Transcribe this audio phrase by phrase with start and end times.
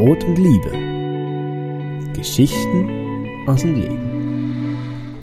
[0.00, 0.70] Brot und Liebe.
[2.14, 5.18] Geschichten aus dem Leben.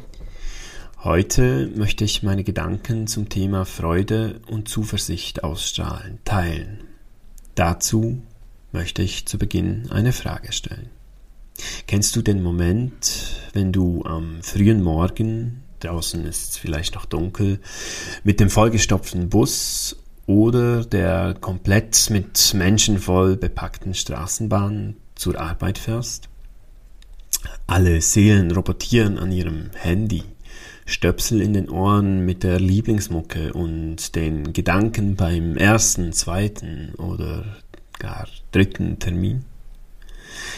[1.04, 6.84] Heute möchte ich meine Gedanken zum Thema Freude und Zuversicht ausstrahlen, teilen.
[7.56, 8.22] Dazu
[8.72, 10.92] möchte ich zu Beginn eine Frage stellen.
[11.88, 17.62] Kennst du den Moment, wenn du am frühen Morgen, draußen ist es vielleicht noch dunkel,
[18.24, 19.96] mit dem vollgestopften Bus
[20.28, 26.30] oder der komplett mit Menschen voll bepackten Straßenbahn zur Arbeit fährst?
[27.66, 30.24] Alle Seelen robotieren an ihrem Handy,
[30.86, 37.46] Stöpsel in den Ohren mit der Lieblingsmucke und den Gedanken beim ersten, zweiten oder
[37.98, 39.46] gar dritten Termin.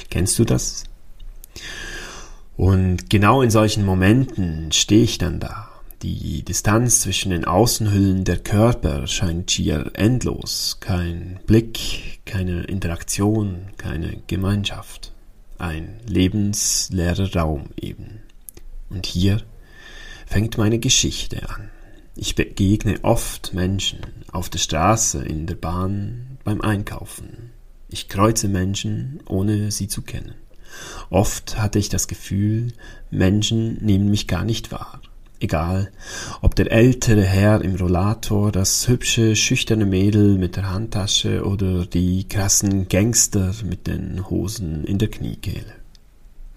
[0.09, 0.83] Kennst du das?
[2.57, 5.68] Und genau in solchen Momenten stehe ich dann da
[6.01, 10.77] die Distanz zwischen den Außenhüllen der Körper scheint schier endlos.
[10.79, 15.11] Kein Blick, keine Interaktion, keine Gemeinschaft.
[15.57, 18.21] Ein lebensleerer Raum eben.
[18.89, 19.41] Und hier
[20.25, 21.69] fängt meine Geschichte an.
[22.15, 23.99] Ich begegne oft Menschen
[24.31, 27.51] auf der Straße, in der Bahn, beim Einkaufen.
[27.89, 30.35] Ich kreuze Menschen, ohne sie zu kennen.
[31.09, 32.73] Oft hatte ich das Gefühl,
[33.09, 35.01] Menschen nehmen mich gar nicht wahr.
[35.41, 35.89] Egal,
[36.41, 42.27] ob der ältere Herr im Rollator, das hübsche, schüchterne Mädel mit der Handtasche oder die
[42.27, 45.79] krassen Gangster mit den Hosen in der Kniekehle.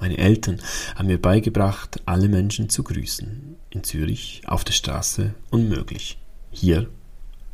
[0.01, 0.61] Meine Eltern
[0.97, 3.55] haben mir beigebracht, alle Menschen zu grüßen.
[3.71, 6.19] In Zürich, auf der Straße, unmöglich.
[6.51, 6.89] Hier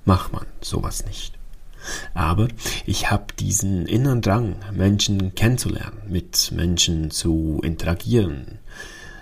[0.07, 1.35] macht man sowas nicht.
[2.15, 2.49] Aber
[2.87, 8.61] ich habe diesen inneren Drang, Menschen kennenzulernen, mit Menschen zu interagieren,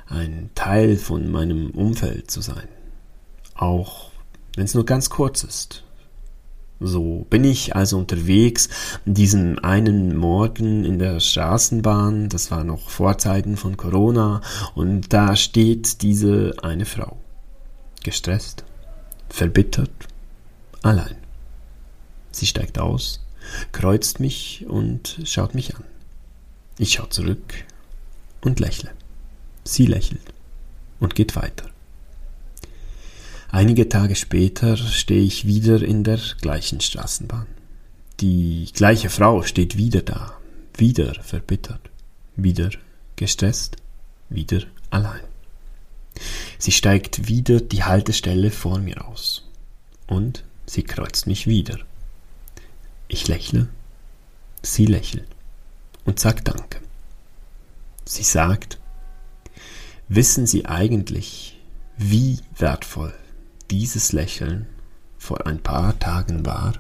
[0.09, 2.69] ein Teil von meinem Umfeld zu sein.
[3.55, 4.11] Auch
[4.55, 5.83] wenn es nur ganz kurz ist.
[6.79, 8.69] So bin ich also unterwegs
[9.07, 14.43] diesen einen Morgen in der Straßenbahn, das war noch vor Zeiten von Corona,
[14.75, 17.17] und da steht diese eine Frau.
[18.05, 18.65] Gestresst,
[19.31, 19.91] verbittert,
[20.83, 21.17] allein.
[22.31, 23.25] Sie steigt aus,
[23.73, 25.85] kreuzt mich und schaut mich an.
[26.79, 27.55] Ich schaue zurück
[28.43, 28.91] und lächle.
[29.67, 30.33] Sie lächelt
[31.01, 31.67] und geht weiter.
[33.51, 37.47] Einige Tage später stehe ich wieder in der gleichen Straßenbahn.
[38.21, 40.35] Die gleiche Frau steht wieder da,
[40.77, 41.81] wieder verbittert,
[42.37, 42.71] wieder
[43.17, 43.77] gestresst,
[44.29, 45.23] wieder allein.
[46.59, 49.49] Sie steigt wieder die Haltestelle vor mir aus
[50.07, 51.79] und sie kreuzt mich wieder.
[53.09, 53.69] Ich lächle,
[54.63, 55.29] sie lächelt
[56.05, 56.81] und sagt Danke.
[58.05, 58.79] Sie sagt,
[60.09, 61.59] Wissen Sie eigentlich,
[61.99, 63.13] wie wertvoll
[63.73, 64.67] dieses Lächeln
[65.19, 66.75] vor ein paar Tagen war?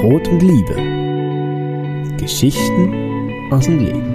[0.00, 2.16] Brot und Liebe.
[2.16, 4.11] Geschichten aus dem Leben.